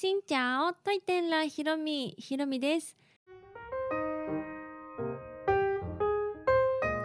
[0.00, 2.96] しんちゃおといてんらひろみひろみです。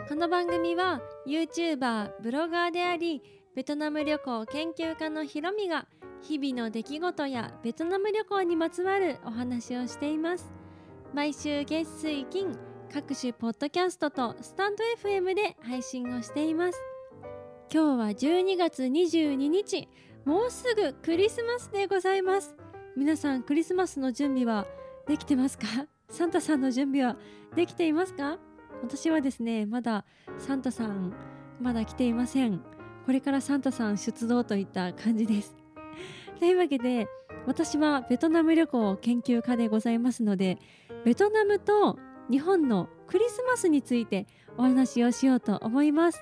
[0.07, 3.23] この番組は YouTuber ブロガーであり
[3.55, 5.87] ベトナム旅行研究家のひろみが
[6.21, 10.53] 日々の出来事やベトナム旅行にまつわるお話をしています。
[11.15, 12.55] 毎週月水金
[12.93, 16.77] 各種ポッドキャストとスタンド FM で配信をしています。
[17.73, 19.89] 今日は12月22日
[20.25, 22.55] もうすぐクリスマスでございます。
[22.95, 24.65] 皆さんクリスマスの準備は
[25.07, 25.65] できてますか？
[26.09, 27.17] サンタさんの準備は
[27.55, 28.37] できていますか？
[28.83, 30.05] 私はですねまだ
[30.37, 31.13] サンタさん
[31.61, 32.61] まだ来ていません。
[33.05, 35.55] これからサンタさん出動といった感じです。
[36.39, 37.07] というわけで
[37.45, 40.57] 私はベトナム旅行研究家でございますので
[41.03, 41.97] ベトナムと
[42.29, 46.19] 日本のクリスマスについてお話をしようと思います。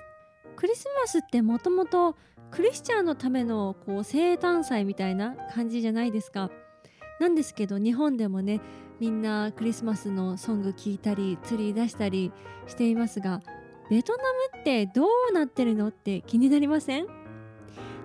[0.56, 2.16] クリスマスってもともと
[2.50, 6.50] クリスチャンのためのこう生誕祭みたいな感じじゃないですか。
[7.22, 8.60] なんですけど日本でもね
[8.98, 12.32] みんなクリスマスのソング聴いたりツリー出したり
[12.66, 13.42] していますが
[13.88, 14.22] ベトナ
[14.56, 17.06] ムってどうなってるのって気になりません？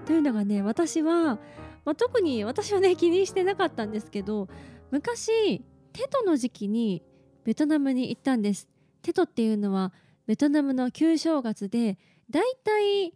[0.05, 1.39] というのがね私は、
[1.83, 4.49] まあ、特に私はね気にしてなかったんですけど
[4.91, 7.01] 昔テトの時期に
[7.43, 8.67] ベトナムに行ったんです。
[9.01, 9.93] テトっていうのは
[10.27, 11.97] ベトナムの旧正月で
[12.29, 13.15] だいたい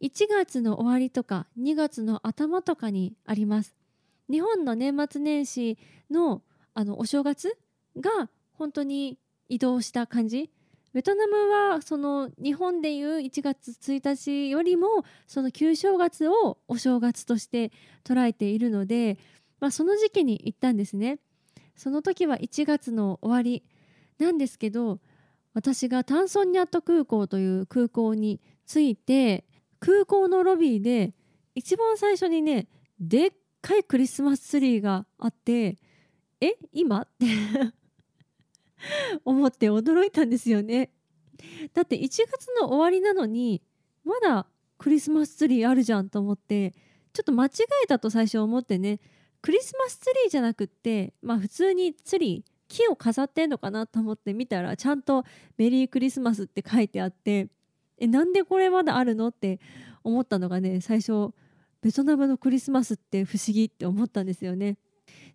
[0.00, 3.79] 1月の終わりとか2月の頭とかにあります。
[4.30, 5.78] 日本の年末年始
[6.10, 6.42] の
[6.72, 7.58] あのお正月
[7.98, 10.50] が本当に移動した感じ。
[10.92, 17.70] ベトナムはその日本でいう1月1日よりもその旧正月をお正月として
[18.04, 19.18] 捉えているので、
[19.60, 21.18] まあ、その時期に行ったんですね。
[21.76, 23.64] その時は1月の終わり
[24.18, 25.00] なんですけど
[25.54, 29.44] 私がタンソンニャット空港という空港に着いて
[29.78, 31.14] 空港のロビーで
[31.54, 32.68] 一番最初にね
[33.00, 35.78] でっかいクリスマスツリーがあって
[36.40, 37.02] え今？
[37.02, 37.26] って
[39.24, 40.90] 思って驚いたんですよね。
[41.74, 42.28] だって1月
[42.60, 43.62] の終わりなのに
[44.04, 44.46] まだ
[44.78, 46.72] クリスマスツリーあるじゃんと思って
[47.12, 47.50] ちょっと間違
[47.84, 49.00] えたと最初思ってね。
[49.42, 55.24] クリスマスツリーじゃなくってまあ普通にツリー木を飾ってんのかなと思って見たらちゃんと
[55.58, 57.48] 「メリークリスマス」って書いてあって
[57.98, 59.28] えなんでこれまだあるの？
[59.28, 59.58] って
[60.04, 61.32] 思ったのがね最初
[61.82, 64.76] ベトナムのクリスマスって不思議って思ったんですよね。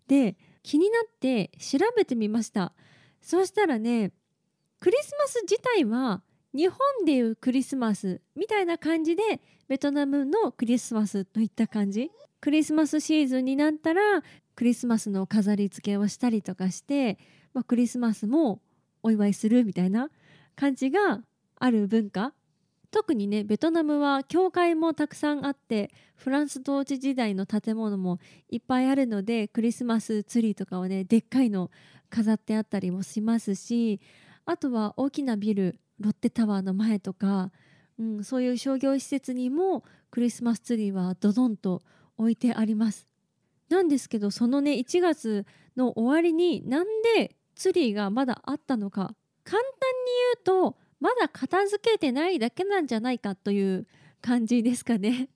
[0.06, 2.72] で気になって調べてみました。
[3.20, 4.12] そうしたらね
[4.80, 6.22] クリスマス自体は
[6.54, 9.22] 日本でいうクリスマスみたいな感じで
[9.68, 12.10] ベトナムのクリスマスといった感じ？
[12.40, 14.22] クリスマスシーズンになったら
[14.54, 17.18] クリスマスの飾り付けをしたりとかして、
[17.52, 18.60] まあ、クリスマスも
[19.02, 20.10] お祝いするみたいな
[20.54, 21.20] 感じが
[21.58, 22.32] ある文化。
[22.96, 31.70] 特にねベトナムは教会もたくさんあってフランス統治時代の建物もいっぱいあるのでクリスマスツリーとかはねでっかいの
[32.08, 34.00] 飾ってあったりもしますし
[34.46, 37.50] あとは大きなビルロッテタワーの前とか、
[37.98, 41.82] うん、そういう商業施設にもクリスマスツリーはドドンと
[42.16, 43.06] 置いてあります。
[43.68, 45.44] なんですけどそのね1月
[45.76, 46.86] の終わりになん
[47.18, 49.14] でツリーがまだあったのか
[49.44, 53.86] 簡単に言うとまだ片付けてないだけなんじゃないかという
[54.20, 55.28] 感じですかね。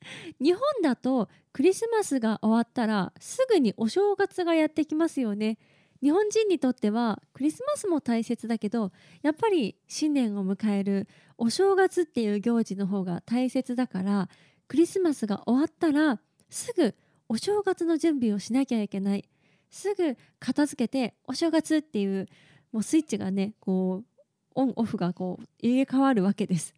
[0.40, 5.58] 日本だとクリスマスが終わったらすぐにお正月がやってきますよね。
[6.02, 8.92] 日本人にとってはクリスマスも大切だけど
[9.22, 11.08] やっぱり新年を迎える
[11.38, 14.28] お正月っていう行事の方が大切だから
[14.68, 16.20] クリスマスが終わったら
[16.50, 16.94] すぐ
[17.28, 19.24] お正月の準備をしなきゃいけない
[19.70, 22.28] すぐ片付けてお正月っていう
[22.72, 24.15] もうスイッチがねこう
[24.56, 26.74] オンオフがこう入れ替わるわけです。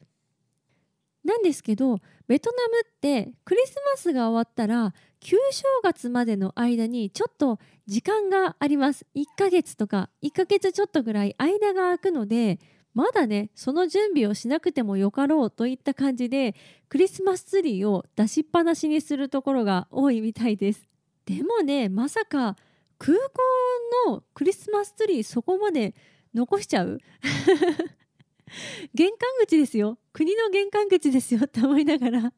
[1.24, 12.60] なんですけどベトナムってクリスマスが終わったら旧正月までの間にちょっと時間があります1ヶ月とか1ヶ月ちょっとぐらい間が空くので
[12.94, 16.54] まだねその準備をしなくてもよかろうといった感じで
[16.88, 20.88] クリスマスツリーを出しっぱなしにするところが多いみたいです
[21.26, 22.56] でもねまさか
[22.98, 25.94] 空港のクリスマスツリーそこまで
[26.34, 26.98] 残しちゃう？
[28.94, 29.98] 玄関口ですよ。
[30.12, 32.32] 国の玄関口ですよって思いながら。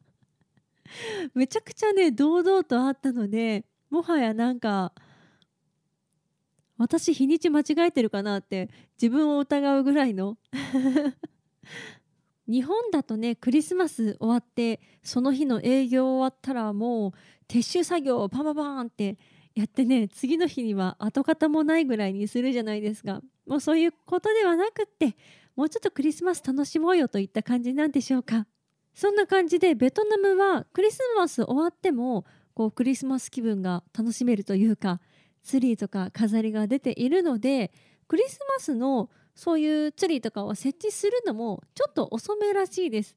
[1.33, 4.93] めちゃくちゃね堂々とあったのでもはやなんか
[6.77, 8.69] 私日にち間違えてるかなって
[9.01, 10.37] 自分を疑うぐらいの。
[12.47, 17.11] 日本だとねクリスマス終わってその日の営業終わったらもう
[17.47, 19.17] 撤収作業をパンパンパンって
[19.55, 23.21] やってね次の日には跡形もないぐらいにするじゃないですか。
[23.45, 25.15] もうそういうことではなくって
[25.55, 28.47] もうちょっとクリスマス楽しもうよといった感じなんでしょうか。
[28.93, 34.99] そんな感じでベトナムはクリスマス終わってもこうクリスマス気分が楽しめるというか
[35.43, 37.71] ツリーとか飾りが出ているので
[38.07, 43.15] クリスマスのそういうツリーとかを設置するのもちょっと遅めらしいです。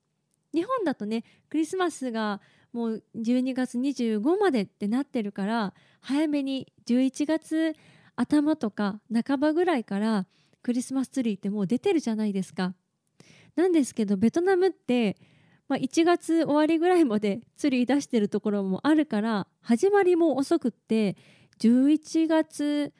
[0.54, 2.40] 日本だとねクリスマスが
[2.74, 7.74] もう12月25までってなってるから早めに11月
[8.16, 10.26] 頭とか半ばぐらいから
[10.62, 12.74] クリスマスツリーってもう出てるじゃないですか。
[13.54, 15.16] なんですけどベトナムって、
[15.68, 21.16] まあ、1月終わりぐらいまでツリー出してるところもあるから始まりも遅くって
[21.60, 22.92] 11月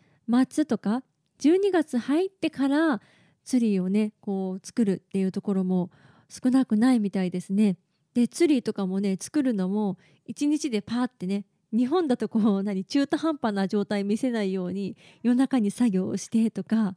[0.46, 1.02] 末とか
[1.40, 3.00] 12月入ってから
[3.44, 5.90] ツリーをねこう作るっていうところも
[6.28, 7.76] 少なくないみたいですね。
[8.14, 16.94] でツリーとかもね作るのも1日でパーってね日本だとこう何中途半端な状態見せないように夜中に作業をしてとか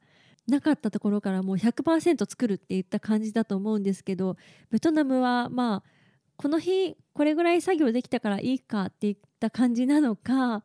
[0.47, 4.37] なかったところからもう100%作るっていった感じだと思うんですけど
[4.71, 5.89] ベトナムはまあ
[6.37, 10.63] この日これぐらい作業できたからいいかっていった感じなのか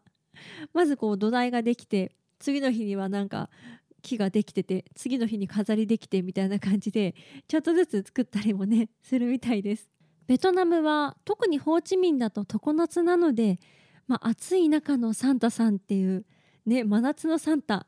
[0.75, 3.49] まずこう土台ができて次の日にはなんか
[4.03, 7.15] 木ができてて次の日に飾りできてみたいな感じで
[7.49, 9.92] ちょっとずつ作ったりもねするみたいです。
[10.27, 13.59] ベトナムは特にホーチミンだと常夏なので、
[14.07, 16.25] まあ、暑い中のサンタさんっていう
[16.67, 17.87] ね真夏のサンタ。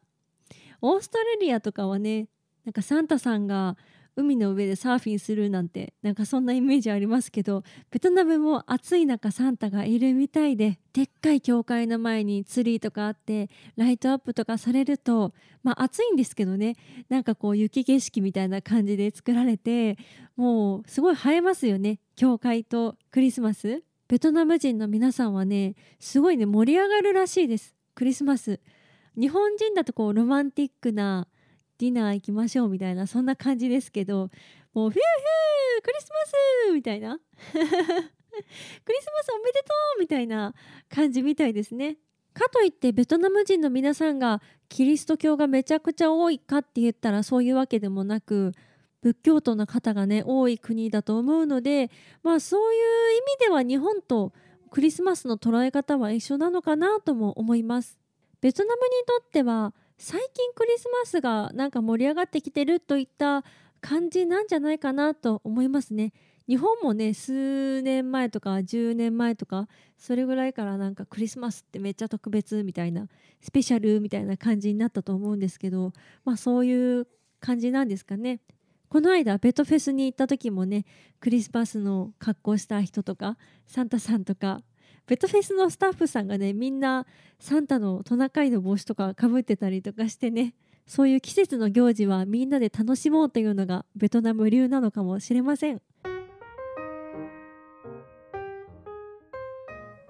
[0.81, 2.28] オーストラリアとかはね
[2.64, 3.76] なんかサンタさんが
[4.16, 16.76] 海の上でサーフィンするなんてなんかそんなイメージありますけどベトナムも暑い中サンタがいるみたいででっかい教会の前にツリーとかあってライトアップとかされるとまあ暑いんですけどね。
[17.08, 19.99] なんかこう雪景色みたいな感じで作られて
[20.37, 21.99] もうすごい映えますよね。
[22.16, 23.82] 教会とクリスマス。
[24.06, 27.75] ベトナム人の皆さんはねすごいね盛り上がるらしいです。
[27.94, 28.61] クリスマス。
[29.16, 31.28] 日本人だとこうロマンティックな
[31.79, 34.31] ディナー行きましょうみたいなそんな感じですけど
[34.73, 37.19] もうフューフュークリスマスみたいな
[37.53, 39.67] クリスマスおめでと
[39.97, 40.55] うみたいな
[40.88, 41.99] 感じみたいですね。
[42.32, 48.53] かといってベトナム人の皆さんがキリスト教がめちゃくちゃ多いかって言ったらそういうわけでもなく
[49.03, 51.91] 仏教徒の方がね多い国だと思うので
[52.25, 54.32] まあそういう意味では日本と
[54.71, 58.00] クリスマスの捉え方は一緒なのかなとも思います。
[58.41, 63.44] ベトナムにとっては最近クリスマスがなんか盛り上がってきてるといった
[63.81, 66.12] 感じなんじゃないかなと思いますね。
[66.46, 73.08] 日本もね数年前とか10年前とかそれぐらいからなんかクリスマスってめっちゃ特別みたいな
[73.41, 75.93] スペシャルみたいな感じになったと思うんですけど
[76.25, 77.06] まあそういう
[77.40, 78.40] 感じなんですかね。
[78.88, 80.85] この間ベトフェスに行った時もね
[81.19, 83.37] クリスマスの格好した人とか
[83.67, 84.61] サンタさんとか
[85.06, 87.06] ベトフェスのスタッフさんがねみんな
[87.38, 90.54] サンタのトナカイの帽子とかかぶってたりとかしてね
[90.86, 95.82] そういう季節の行事はみんなで楽しもうというのがベトナム流なのかもしれません。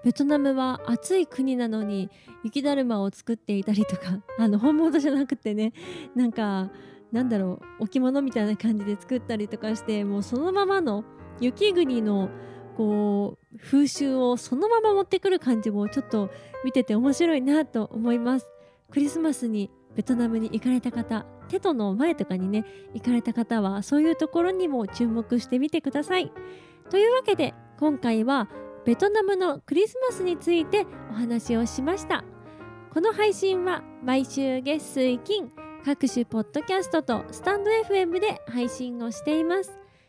[0.04, 2.10] ベトナムは暑い国なのに
[2.42, 5.72] 雪だるまを作っていたりとか あの本物じゃなくてね
[6.14, 6.70] なんか
[7.10, 11.04] なんだろう置物みたいな感じで作ったりとかしてもうそのままの
[11.40, 12.28] 雪国の
[12.76, 16.30] こう風習をそのまま持ってくる感じもちょっと
[16.64, 18.46] 見てて面白いなと思います。
[18.90, 26.32] クリスマスにベトナムに行かれた方テトの前とかにね行かれた方はそういうところにも注目してみてください。
[26.90, 28.48] というわけで今回は
[28.84, 32.24] ベトナムのクリスマスについてお話をしました。
[32.92, 35.50] この配信は毎週月水金
[35.84, 39.83] 各種ポッドキャストとスタンド FM で配信をしています。